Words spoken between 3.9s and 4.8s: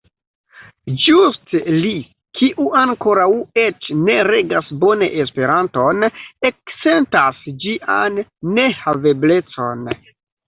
ne regas